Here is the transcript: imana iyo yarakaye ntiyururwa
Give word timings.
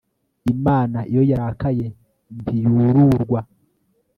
imana 0.53 0.99
iyo 1.11 1.21
yarakaye 1.31 1.85
ntiyururwa 2.41 3.39